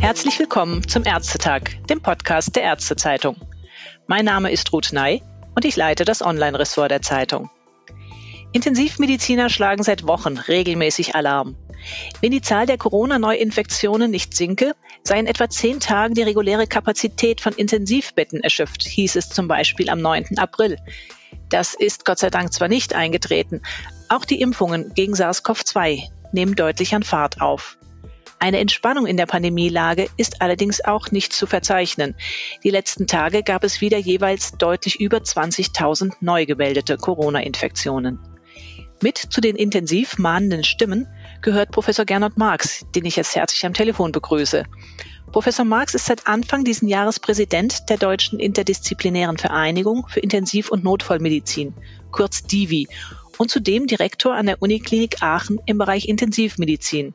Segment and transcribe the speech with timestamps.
[0.00, 3.36] Herzlich willkommen zum Ärztetag, dem Podcast der Ärztezeitung.
[4.08, 5.22] Mein Name ist Ruth Ney
[5.54, 7.48] und ich leite das Online-Ressort der Zeitung.
[8.52, 11.54] Intensivmediziner schlagen seit Wochen regelmäßig Alarm.
[12.20, 14.74] Wenn die Zahl der Corona-Neuinfektionen nicht sinke,
[15.04, 19.90] sei in etwa zehn Tagen die reguläre Kapazität von Intensivbetten erschöpft, hieß es zum Beispiel
[19.90, 20.38] am 9.
[20.38, 20.78] April.
[21.50, 23.62] Das ist Gott sei Dank zwar nicht eingetreten,
[24.08, 27.78] auch die Impfungen gegen SARS-CoV-2 nehmen deutlich an Fahrt auf.
[28.40, 32.14] Eine Entspannung in der Pandemielage ist allerdings auch nicht zu verzeichnen.
[32.62, 38.20] Die letzten Tage gab es wieder jeweils deutlich über 20.000 neu gemeldete Corona-Infektionen.
[39.02, 41.08] Mit zu den intensiv mahnenden Stimmen
[41.40, 44.64] gehört Professor Gernot Marx, den ich jetzt herzlich am Telefon begrüße.
[45.32, 50.84] Professor Marx ist seit Anfang diesen Jahres Präsident der Deutschen Interdisziplinären Vereinigung für Intensiv- und
[50.84, 51.74] Notfallmedizin,
[52.10, 52.88] kurz DIVI,
[53.38, 57.14] und zudem Direktor an der Uniklinik Aachen im Bereich Intensivmedizin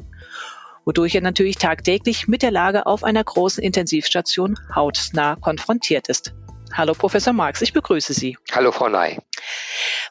[0.86, 6.34] wodurch er natürlich tagtäglich mit der Lage auf einer großen Intensivstation hautnah konfrontiert ist.
[6.74, 8.38] Hallo Professor Marx, ich begrüße Sie.
[8.52, 9.20] Hallo Frau Ney.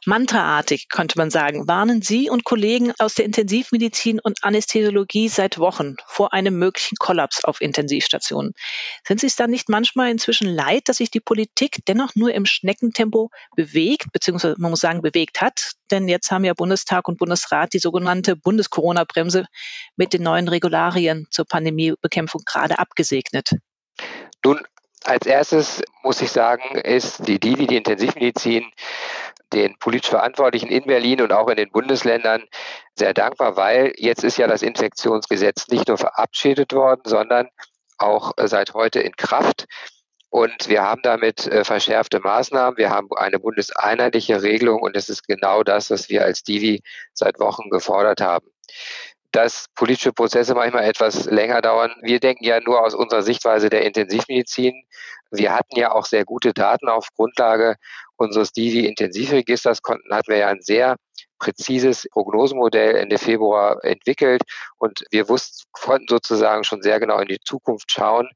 [0.05, 5.95] Mantraartig könnte man sagen, warnen Sie und Kollegen aus der Intensivmedizin und Anästhesiologie seit Wochen
[6.07, 8.53] vor einem möglichen Kollaps auf Intensivstationen.
[9.07, 12.47] Sind Sie es dann nicht manchmal inzwischen leid, dass sich die Politik dennoch nur im
[12.47, 15.75] Schneckentempo bewegt, beziehungsweise man muss sagen, bewegt hat?
[15.93, 19.47] Denn jetzt haben ja Bundestag und Bundesrat die sogenannte Bundes-Corona-Bremse
[19.95, 23.51] mit den neuen Regularien zur Pandemiebekämpfung gerade abgesegnet.
[24.45, 24.61] Nun,
[25.05, 28.65] als erstes muss ich sagen, ist die DIVI, die Intensivmedizin,
[29.53, 32.45] den politisch Verantwortlichen in Berlin und auch in den Bundesländern
[32.97, 37.49] sehr dankbar, weil jetzt ist ja das Infektionsgesetz nicht nur verabschiedet worden, sondern
[37.99, 39.67] auch seit heute in Kraft.
[40.31, 42.79] Und wir haben damit äh, verschärfte Maßnahmen.
[42.79, 47.39] Wir haben eine bundeseinheitliche Regelung und es ist genau das, was wir als Divi seit
[47.39, 48.47] Wochen gefordert haben
[49.33, 51.93] dass politische Prozesse manchmal etwas länger dauern.
[52.03, 54.85] Wir denken ja nur aus unserer Sichtweise der Intensivmedizin.
[55.31, 57.77] Wir hatten ja auch sehr gute Daten auf Grundlage
[58.17, 60.97] unseres Divi-Intensivregisters, konnten, hatten wir ja ein sehr
[61.39, 64.43] präzises Prognosemodell Ende Februar entwickelt
[64.79, 68.29] und wir wussten, konnten sozusagen schon sehr genau in die Zukunft schauen.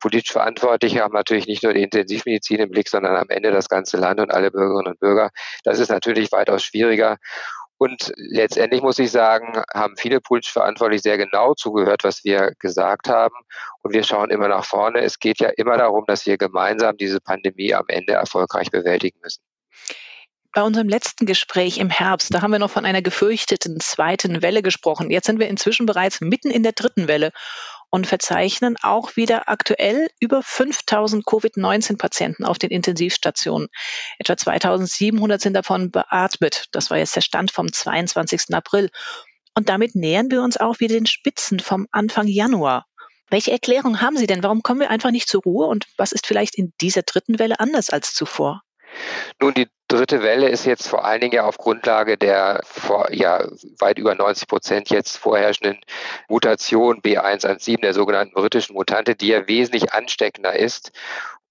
[0.00, 3.96] Politisch Verantwortliche haben natürlich nicht nur die Intensivmedizin im Blick, sondern am Ende das ganze
[3.96, 5.30] Land und alle Bürgerinnen und Bürger.
[5.64, 7.18] Das ist natürlich weitaus schwieriger.
[7.82, 13.08] Und letztendlich muss ich sagen, haben viele politisch Verantwortliche sehr genau zugehört, was wir gesagt
[13.08, 13.34] haben.
[13.82, 15.00] Und wir schauen immer nach vorne.
[15.00, 19.42] Es geht ja immer darum, dass wir gemeinsam diese Pandemie am Ende erfolgreich bewältigen müssen.
[20.52, 24.62] Bei unserem letzten Gespräch im Herbst, da haben wir noch von einer gefürchteten zweiten Welle
[24.62, 25.10] gesprochen.
[25.10, 27.32] Jetzt sind wir inzwischen bereits mitten in der dritten Welle
[27.92, 33.68] und verzeichnen auch wieder aktuell über 5000 Covid-19-Patienten auf den Intensivstationen.
[34.18, 36.68] Etwa 2700 sind davon beatmet.
[36.72, 38.54] Das war jetzt der Stand vom 22.
[38.54, 38.88] April.
[39.54, 42.86] Und damit nähern wir uns auch wieder den Spitzen vom Anfang Januar.
[43.28, 44.42] Welche Erklärung haben Sie denn?
[44.42, 45.66] Warum kommen wir einfach nicht zur Ruhe?
[45.66, 48.62] Und was ist vielleicht in dieser dritten Welle anders als zuvor?
[49.38, 53.46] Nun, die dritte Welle ist jetzt vor allen Dingen ja auf Grundlage der vor, ja,
[53.78, 55.80] weit über 90 Prozent jetzt vorherrschenden
[56.28, 60.92] Mutation B117, der sogenannten britischen Mutante, die ja wesentlich ansteckender ist.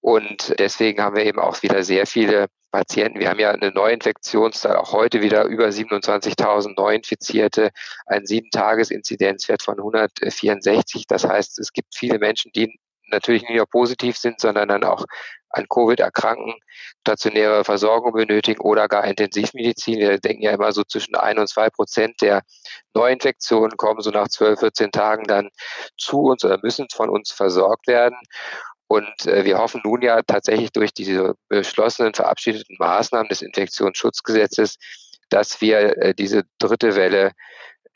[0.00, 3.20] Und deswegen haben wir eben auch wieder sehr viele Patienten.
[3.20, 7.70] Wir haben ja eine Neuinfektionszahl, auch heute wieder über 27.000 Neuinfizierte,
[8.06, 11.06] ein Sieben-Tages-Inzidenzwert von 164.
[11.06, 12.78] Das heißt, es gibt viele Menschen, die
[13.12, 15.04] natürlich nicht nur positiv sind, sondern dann auch
[15.52, 16.54] an Covid erkranken,
[17.00, 19.98] stationäre Versorgung benötigen oder gar Intensivmedizin.
[19.98, 22.42] Wir denken ja immer so zwischen ein und zwei Prozent der
[22.94, 25.50] Neuinfektionen kommen so nach 12, 14 Tagen dann
[25.96, 28.16] zu uns oder müssen von uns versorgt werden.
[28.88, 34.76] Und äh, wir hoffen nun ja tatsächlich durch diese beschlossenen, verabschiedeten Maßnahmen des Infektionsschutzgesetzes,
[35.30, 37.32] dass wir äh, diese dritte Welle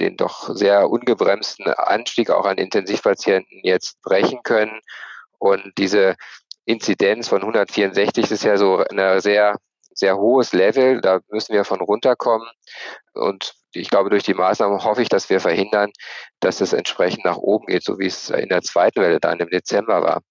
[0.00, 4.80] den doch sehr ungebremsten Anstieg auch an Intensivpatienten jetzt brechen können.
[5.38, 6.16] Und diese
[6.66, 9.56] Inzidenz von 164 ist ja so ein sehr,
[9.94, 11.00] sehr hohes Level.
[11.00, 12.48] Da müssen wir von runterkommen.
[13.14, 15.90] Und ich glaube, durch die Maßnahmen hoffe ich, dass wir verhindern,
[16.40, 19.48] dass es entsprechend nach oben geht, so wie es in der zweiten Welle dann im
[19.48, 20.22] Dezember war.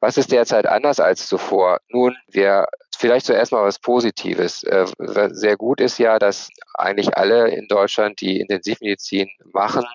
[0.00, 1.78] Was ist derzeit anders als zuvor?
[1.88, 2.66] Nun, wir
[2.98, 4.62] vielleicht zuerst mal was Positives.
[4.64, 4.86] Äh,
[5.30, 9.86] sehr gut ist ja, dass eigentlich alle in Deutschland, die Intensivmedizin machen,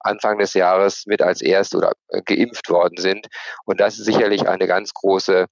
[0.00, 3.26] Anfang des Jahres mit als erst oder äh, geimpft worden sind.
[3.64, 5.46] Und das ist sicherlich eine ganz große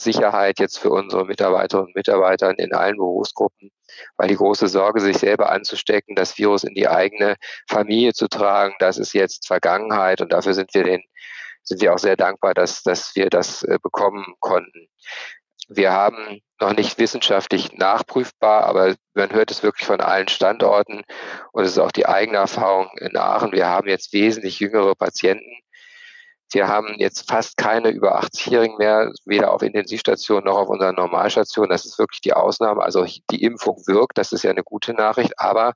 [0.00, 3.70] Sicherheit jetzt für unsere Mitarbeiterinnen und Mitarbeiter in allen Berufsgruppen,
[4.16, 7.34] weil die große Sorge, sich selber anzustecken, das Virus in die eigene
[7.68, 11.02] Familie zu tragen, das ist jetzt Vergangenheit und dafür sind wir den
[11.68, 14.88] sind wir auch sehr dankbar, dass, dass wir das äh, bekommen konnten.
[15.68, 21.04] Wir haben noch nicht wissenschaftlich nachprüfbar, aber man hört es wirklich von allen Standorten
[21.52, 23.52] und es ist auch die eigene Erfahrung in Aachen.
[23.52, 25.60] Wir haben jetzt wesentlich jüngere Patienten.
[26.50, 31.68] Wir haben jetzt fast keine über 80-Jährigen mehr, weder auf Intensivstationen noch auf unseren Normalstationen.
[31.68, 32.82] Das ist wirklich die Ausnahme.
[32.82, 35.74] Also die Impfung wirkt, das ist ja eine gute Nachricht, aber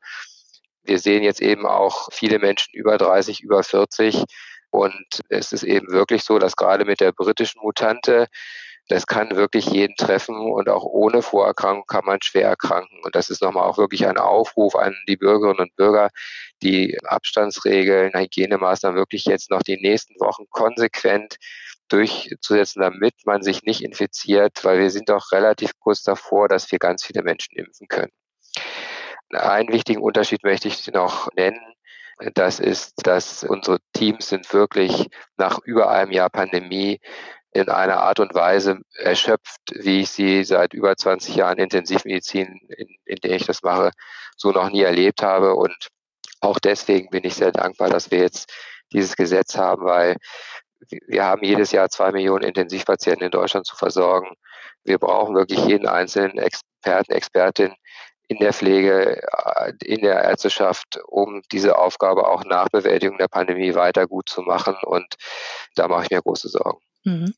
[0.84, 4.24] wir sehen jetzt eben auch viele Menschen über 30, über 40.
[4.70, 8.28] Und es ist eben wirklich so, dass gerade mit der britischen Mutante
[8.92, 13.00] das kann wirklich jeden treffen und auch ohne Vorerkrankung kann man schwer erkranken.
[13.02, 16.10] Und das ist nochmal auch wirklich ein Aufruf an die Bürgerinnen und Bürger,
[16.62, 21.36] die Abstandsregeln, Hygienemaßnahmen wirklich jetzt noch die nächsten Wochen konsequent
[21.88, 26.78] durchzusetzen, damit man sich nicht infiziert, weil wir sind doch relativ kurz davor, dass wir
[26.78, 28.12] ganz viele Menschen impfen können.
[29.30, 31.60] Einen wichtigen Unterschied möchte ich noch nennen.
[32.34, 37.00] Das ist, dass unsere Teams sind wirklich nach über einem Jahr Pandemie
[37.52, 42.88] in einer Art und Weise erschöpft, wie ich sie seit über 20 Jahren Intensivmedizin, in,
[43.04, 43.90] in der ich das mache,
[44.36, 45.54] so noch nie erlebt habe.
[45.54, 45.88] Und
[46.40, 48.52] auch deswegen bin ich sehr dankbar, dass wir jetzt
[48.92, 50.16] dieses Gesetz haben, weil
[51.06, 54.34] wir haben jedes Jahr zwei Millionen Intensivpatienten in Deutschland zu versorgen.
[54.84, 57.74] Wir brauchen wirklich jeden einzelnen Experten, Expertin
[58.28, 59.20] in der Pflege,
[59.84, 64.76] in der Ärzteschaft, um diese Aufgabe auch nach Bewältigung der Pandemie weiter gut zu machen.
[64.82, 65.14] Und
[65.74, 66.80] da mache ich mir große Sorgen.
[67.04, 67.34] Mhm.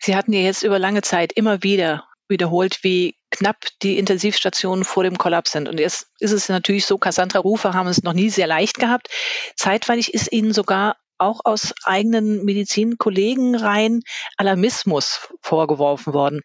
[0.00, 5.04] Sie hatten ja jetzt über lange Zeit immer wieder wiederholt, wie knapp die Intensivstationen vor
[5.04, 5.68] dem Kollaps sind.
[5.68, 9.08] Und jetzt ist es natürlich so, Cassandra Rufer haben es noch nie sehr leicht gehabt.
[9.54, 14.02] Zeitweilig ist ihnen sogar auch aus eigenen Medizinkollegenreihen
[14.36, 16.42] Alarmismus vorgeworfen worden.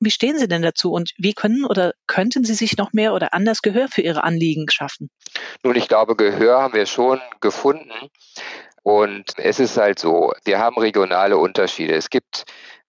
[0.00, 3.32] Wie stehen Sie denn dazu und wie können oder könnten Sie sich noch mehr oder
[3.32, 5.08] anders Gehör für Ihre Anliegen schaffen?
[5.62, 7.90] Nun, ich glaube, Gehör haben wir schon gefunden.
[8.84, 11.94] Und es ist halt so, wir haben regionale Unterschiede.
[11.94, 12.44] Es gibt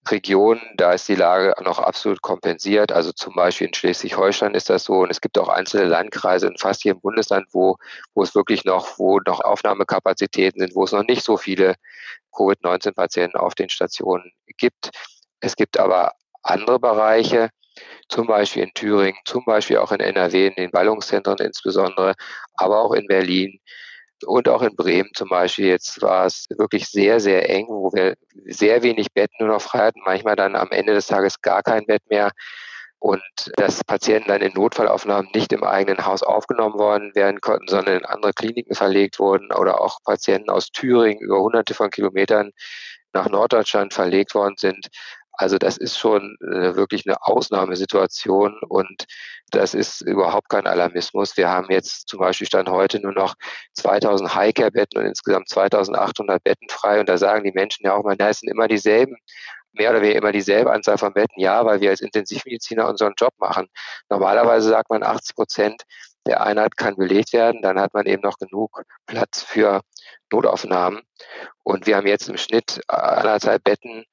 [0.09, 2.91] Regionen, da ist die Lage noch absolut kompensiert.
[2.91, 4.95] Also zum Beispiel in Schleswig-Holstein ist das so.
[4.95, 7.77] Und es gibt auch einzelne Landkreise in fast jedem Bundesland, wo,
[8.13, 11.75] wo es wirklich noch, wo noch Aufnahmekapazitäten sind, wo es noch nicht so viele
[12.33, 14.89] Covid-19-Patienten auf den Stationen gibt.
[15.39, 16.11] Es gibt aber
[16.43, 17.49] andere Bereiche,
[18.09, 22.15] zum Beispiel in Thüringen, zum Beispiel auch in NRW, in den Ballungszentren insbesondere,
[22.55, 23.59] aber auch in Berlin,
[24.25, 25.67] und auch in Bremen zum Beispiel.
[25.67, 28.15] Jetzt war es wirklich sehr, sehr eng, wo wir
[28.45, 31.85] sehr wenig Betten nur noch frei hatten, manchmal dann am Ende des Tages gar kein
[31.85, 32.31] Bett mehr.
[32.99, 33.21] Und
[33.57, 38.05] dass Patienten dann in Notfallaufnahmen nicht im eigenen Haus aufgenommen worden werden konnten, sondern in
[38.05, 42.51] andere Kliniken verlegt wurden oder auch Patienten aus Thüringen über hunderte von Kilometern
[43.13, 44.87] nach Norddeutschland verlegt worden sind.
[45.37, 49.05] Also das ist schon äh, wirklich eine Ausnahmesituation und
[49.51, 51.37] das ist überhaupt kein Alarmismus.
[51.37, 53.35] Wir haben jetzt zum Beispiel Stand heute nur noch
[53.73, 58.17] 2000 Highcare-Betten und insgesamt 2800 Betten frei und da sagen die Menschen ja auch mal,
[58.17, 59.17] da sind immer dieselben
[59.77, 61.39] mehr oder weniger immer dieselbe Anzahl von Betten.
[61.39, 63.67] Ja, weil wir als Intensivmediziner unseren Job machen.
[64.09, 65.83] Normalerweise sagt man 80 Prozent
[66.25, 69.81] der Einheit kann belegt werden, dann hat man eben noch genug Platz für
[70.31, 71.01] Notaufnahmen.
[71.63, 74.05] Und wir haben jetzt im Schnitt anderthalb Betten,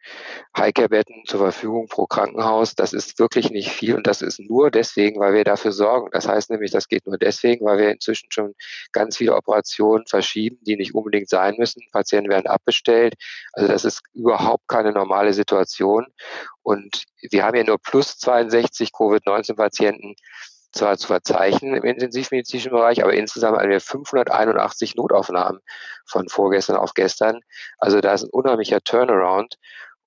[0.57, 2.75] Highcare-Betten zur Verfügung pro Krankenhaus.
[2.75, 6.11] Das ist wirklich nicht viel und das ist nur deswegen, weil wir dafür sorgen.
[6.13, 8.55] Das heißt nämlich, das geht nur deswegen, weil wir inzwischen schon
[8.93, 11.83] ganz viele Operationen verschieben, die nicht unbedingt sein müssen.
[11.93, 13.15] Patienten werden abbestellt.
[13.53, 16.07] Also das ist überhaupt keine normale Situation.
[16.63, 20.15] Und wir haben ja nur plus 62 Covid-19-Patienten
[20.73, 25.61] zwar zu verzeichnen im intensivmedizinischen Bereich, aber insgesamt haben wir 581 Notaufnahmen
[26.07, 27.41] von vorgestern auf gestern.
[27.79, 29.57] Also da ist ein unheimlicher Turnaround.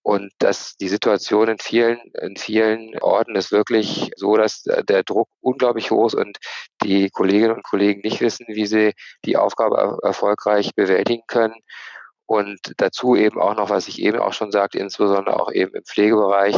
[0.07, 5.29] Und dass die Situation in vielen, in vielen Orten ist wirklich so, dass der Druck
[5.41, 6.38] unglaublich hoch ist und
[6.84, 8.93] die Kolleginnen und Kollegen nicht wissen, wie sie
[9.25, 11.55] die Aufgabe erfolgreich bewältigen können.
[12.27, 15.84] Und dazu eben auch noch, was ich eben auch schon sagte, insbesondere auch eben im
[15.84, 16.55] Pflegebereich,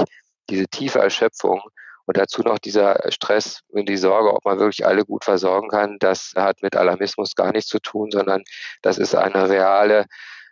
[0.49, 1.61] diese tiefe Erschöpfung
[2.07, 5.97] und dazu noch dieser Stress und die Sorge, ob man wirklich alle gut versorgen kann,
[5.99, 8.43] das hat mit Alarmismus gar nichts zu tun, sondern
[8.81, 10.05] das ist eine reale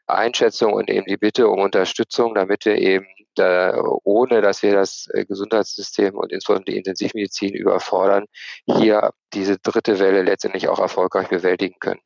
[0.05, 5.07] Einschätzung und eben die Bitte um Unterstützung, damit wir eben da, ohne dass wir das
[5.13, 8.25] äh, Gesundheitssystem und insbesondere die Intensivmedizin überfordern,
[8.65, 12.01] hier diese dritte Welle letztendlich auch erfolgreich bewältigen können.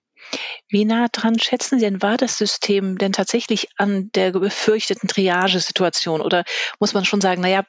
[0.68, 6.22] Wie nah dran schätzen Sie denn, war das System denn tatsächlich an der befürchteten Triagesituation?
[6.22, 6.44] Oder
[6.80, 7.64] muss man schon sagen, naja,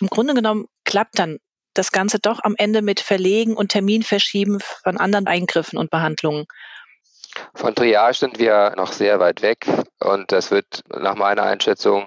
[0.00, 1.38] im Grunde genommen klappt dann
[1.74, 6.46] das Ganze doch am Ende mit Verlegen und Terminverschieben von anderen Eingriffen und Behandlungen.
[7.54, 9.66] Von Triage sind wir noch sehr weit weg
[10.00, 12.06] und das wird nach meiner Einschätzung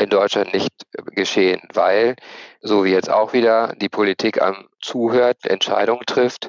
[0.00, 0.72] in Deutschland nicht
[1.12, 2.16] geschehen, weil,
[2.60, 6.48] so wie jetzt auch wieder, die Politik am Zuhört, Entscheidungen trifft,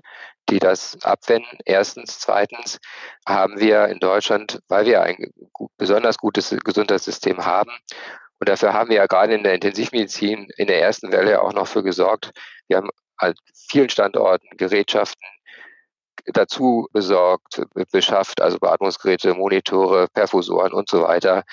[0.49, 1.59] die das abwenden.
[1.65, 2.19] Erstens.
[2.19, 2.79] Zweitens
[3.27, 5.31] haben wir in Deutschland, weil wir ein
[5.77, 7.71] besonders gutes Gesundheitssystem haben
[8.39, 11.67] Und dafür haben wir ja gerade in der Intensivmedizin in der ersten Welle auch noch
[11.67, 12.31] für gesorgt.
[12.67, 13.33] Wir haben an
[13.69, 15.21] vielen Standorten Gerätschaften
[16.25, 21.43] dazu besorgt, beschafft, also Beatmungsgeräte, Monitore, Perfusoren und so weiter,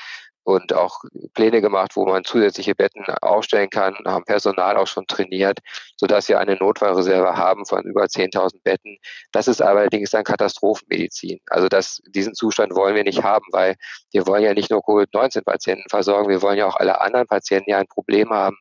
[0.47, 1.01] und auch
[1.35, 5.59] Pläne gemacht, wo man zusätzliche Betten aufstellen kann, haben Personal auch schon trainiert,
[5.97, 8.97] sodass wir eine Notfallreserve haben von über 10.000 Betten.
[9.33, 11.41] Das ist allerdings dann Katastrophenmedizin.
[11.51, 13.75] Also das, diesen Zustand wollen wir nicht haben, weil
[14.13, 17.75] wir wollen ja nicht nur Covid-19-Patienten versorgen, wir wollen ja auch alle anderen Patienten, die
[17.75, 18.57] ein Problem haben,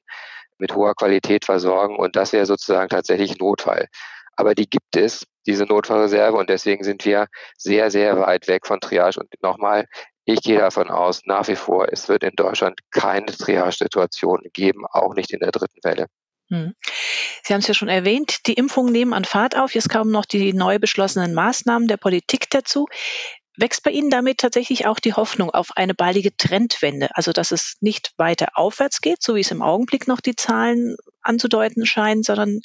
[0.58, 1.98] mit hoher Qualität versorgen.
[1.98, 3.88] Und das wäre sozusagen tatsächlich Notfall.
[4.38, 6.36] Aber die gibt es, diese Notfallreserve.
[6.36, 7.28] Und deswegen sind wir
[7.58, 9.20] sehr, sehr weit weg von Triage.
[9.20, 9.86] Und nochmal,
[10.26, 15.14] ich gehe davon aus, nach wie vor, es wird in Deutschland keine Triage-Situation geben, auch
[15.14, 16.08] nicht in der dritten Welle.
[16.50, 16.74] Hm.
[17.44, 19.74] Sie haben es ja schon erwähnt, die Impfungen nehmen an Fahrt auf.
[19.76, 22.88] Jetzt kamen noch die neu beschlossenen Maßnahmen der Politik dazu.
[23.58, 27.78] Wächst bei Ihnen damit tatsächlich auch die Hoffnung auf eine baldige Trendwende, also dass es
[27.80, 32.60] nicht weiter aufwärts geht, so wie es im Augenblick noch die Zahlen anzudeuten scheinen, sondern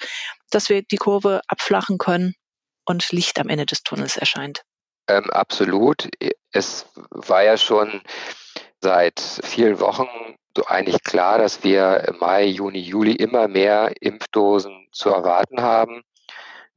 [0.50, 2.34] dass wir die Kurve abflachen können
[2.84, 4.62] und Licht am Ende des Tunnels erscheint?
[5.10, 6.08] Ähm, absolut.
[6.52, 8.00] Es war ja schon
[8.80, 10.08] seit vielen Wochen
[10.56, 16.02] so eigentlich klar, dass wir im Mai, Juni, Juli immer mehr Impfdosen zu erwarten haben.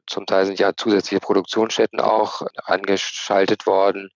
[0.07, 4.09] Zum Teil sind ja zusätzliche Produktionsstätten auch angeschaltet worden.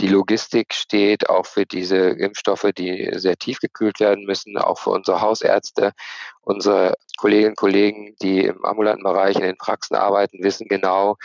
[0.00, 4.90] Die Logistik steht auch für diese Impfstoffe, die sehr tief gekühlt werden müssen, auch für
[4.90, 5.92] unsere Hausärzte.
[6.40, 11.16] Unsere Kolleginnen und Kollegen, die im ambulanten Bereich in den Praxen arbeiten, wissen genau,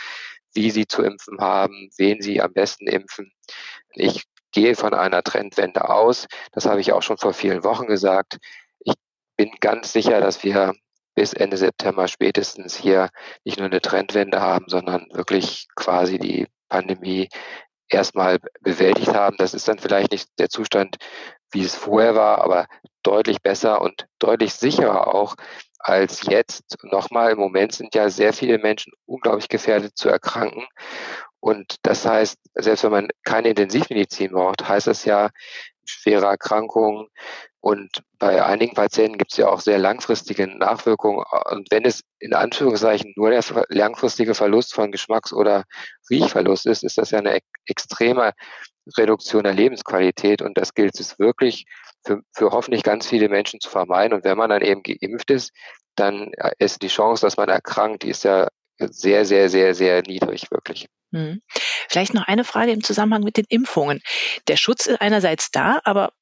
[0.54, 3.32] wie sie zu impfen haben, wen sie am besten impfen.
[3.92, 6.26] Ich gehe von einer Trendwende aus.
[6.52, 8.38] Das habe ich auch schon vor vielen Wochen gesagt.
[8.80, 8.94] Ich
[9.36, 10.74] bin ganz sicher, dass wir
[11.14, 13.10] bis Ende September spätestens hier
[13.44, 17.28] nicht nur eine Trendwende haben, sondern wirklich quasi die Pandemie
[17.88, 19.36] erstmal bewältigt haben.
[19.38, 20.96] Das ist dann vielleicht nicht der Zustand,
[21.52, 22.66] wie es vorher war, aber
[23.02, 25.36] deutlich besser und deutlich sicherer auch
[25.84, 26.78] als jetzt.
[26.82, 30.66] Nochmal, im Moment sind ja sehr viele Menschen unglaublich gefährdet zu erkranken.
[31.40, 35.28] Und das heißt, selbst wenn man keine Intensivmedizin braucht, heißt das ja
[35.84, 37.08] schwere Erkrankungen.
[37.60, 41.22] Und bei einigen Patienten gibt es ja auch sehr langfristige Nachwirkungen.
[41.50, 45.64] Und wenn es in Anführungszeichen nur der langfristige Verlust von Geschmacks- oder
[46.08, 48.32] Riechverlust ist, ist das ja eine extreme
[48.96, 50.42] Reduktion der Lebensqualität.
[50.42, 51.66] Und das gilt es wirklich
[52.04, 54.14] für, für hoffentlich ganz viele Menschen zu vermeiden.
[54.14, 55.52] Und wenn man dann eben geimpft ist,
[55.96, 58.48] dann äh, ist die Chance, dass man erkrankt, die ist ja
[58.78, 60.88] sehr, sehr, sehr, sehr niedrig, wirklich.
[61.12, 61.40] Hm.
[61.88, 64.00] Vielleicht noch eine Frage im Zusammenhang mit den Impfungen.
[64.48, 66.12] Der Schutz ist einerseits da, aber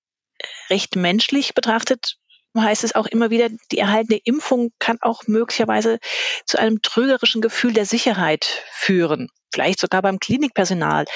[0.68, 2.18] recht menschlich betrachtet
[2.60, 5.98] heißt es auch immer wieder, die erhaltene Impfung kann auch möglicherweise
[6.44, 9.28] zu einem trügerischen Gefühl der Sicherheit führen.
[9.52, 11.06] Vielleicht sogar beim Klinikpersonal,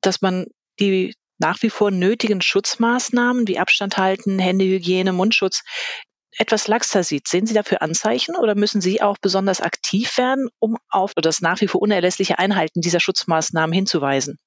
[0.00, 0.46] dass man
[0.80, 5.62] die nach wie vor nötigen Schutzmaßnahmen wie Abstand halten, Händehygiene, Mundschutz
[6.38, 7.28] etwas laxer sieht.
[7.28, 11.60] Sehen Sie dafür Anzeichen oder müssen Sie auch besonders aktiv werden, um auf das nach
[11.60, 14.38] wie vor unerlässliche Einhalten dieser Schutzmaßnahmen hinzuweisen?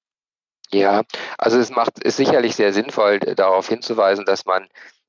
[0.72, 1.04] Ja,
[1.38, 4.68] also es macht es sicherlich sehr sinnvoll, darauf hinzuweisen, dass man,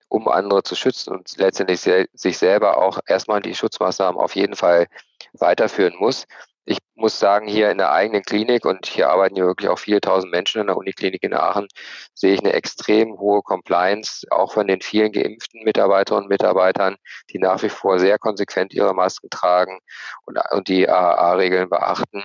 [0.09, 4.89] um andere zu schützen und letztendlich sich selber auch erstmal die Schutzmaßnahmen auf jeden Fall
[5.33, 6.27] weiterführen muss
[6.65, 10.01] ich muss sagen, hier in der eigenen Klinik, und hier arbeiten ja wirklich auch viele
[10.01, 11.69] tausend Menschen in der Uniklinik in Aachen,
[12.15, 16.97] sehe ich eine extrem hohe Compliance, auch von den vielen geimpften Mitarbeiterinnen und Mitarbeitern,
[17.31, 19.79] die nach wie vor sehr konsequent ihre Masken tragen
[20.25, 22.25] und, und die AAA-Regeln beachten.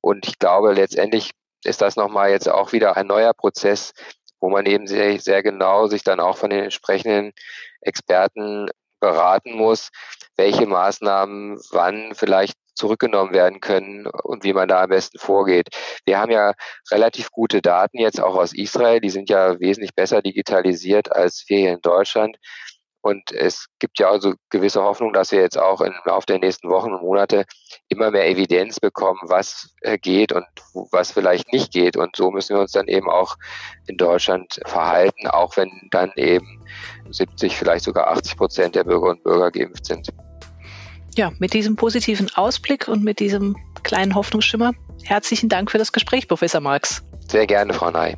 [0.00, 1.30] Und ich glaube, letztendlich
[1.64, 3.92] ist das nochmal jetzt auch wieder ein neuer Prozess,
[4.38, 7.32] wo man eben sehr, sehr genau sich dann auch von den entsprechenden
[7.80, 8.68] Experten
[9.00, 9.90] beraten muss,
[10.36, 15.68] welche Maßnahmen wann vielleicht zurückgenommen werden können und wie man da am besten vorgeht.
[16.04, 16.52] Wir haben ja
[16.90, 19.00] relativ gute Daten jetzt auch aus Israel.
[19.00, 22.36] Die sind ja wesentlich besser digitalisiert als wir hier in Deutschland.
[23.04, 26.70] Und es gibt ja also gewisse Hoffnung, dass wir jetzt auch im Laufe der nächsten
[26.70, 27.44] Wochen und Monate
[27.90, 30.46] immer mehr Evidenz bekommen, was geht und
[30.90, 31.98] was vielleicht nicht geht.
[31.98, 33.36] Und so müssen wir uns dann eben auch
[33.88, 36.64] in Deutschland verhalten, auch wenn dann eben
[37.10, 40.08] 70, vielleicht sogar 80 Prozent der Bürger und Bürger geimpft sind.
[41.16, 44.72] Ja, mit diesem positiven Ausblick und mit diesem kleinen Hoffnungsschimmer
[45.04, 47.02] herzlichen Dank für das Gespräch, Professor Marx.
[47.28, 48.16] Sehr gerne, Frau Ney.